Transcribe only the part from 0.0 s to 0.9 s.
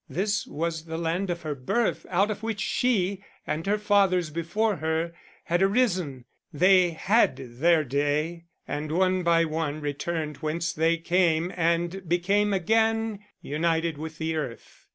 This was